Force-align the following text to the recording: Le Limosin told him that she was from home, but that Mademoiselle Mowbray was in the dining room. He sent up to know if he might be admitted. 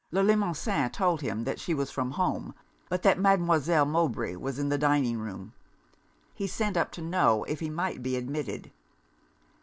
Le 0.11 0.23
Limosin 0.23 0.89
told 0.91 1.21
him 1.21 1.43
that 1.43 1.59
she 1.59 1.75
was 1.75 1.91
from 1.91 2.09
home, 2.17 2.55
but 2.89 3.03
that 3.03 3.19
Mademoiselle 3.19 3.85
Mowbray 3.85 4.35
was 4.35 4.57
in 4.57 4.69
the 4.69 4.77
dining 4.79 5.19
room. 5.19 5.53
He 6.33 6.47
sent 6.47 6.75
up 6.75 6.91
to 6.93 7.03
know 7.03 7.43
if 7.43 7.59
he 7.59 7.69
might 7.69 8.01
be 8.01 8.15
admitted. 8.15 8.71